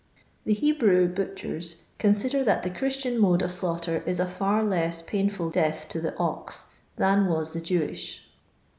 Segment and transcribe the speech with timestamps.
[0.45, 5.51] The Hebrew butchers consider that the Christian mode of slaughter is a far less painful
[5.51, 8.27] death to the ox than was the Jewish.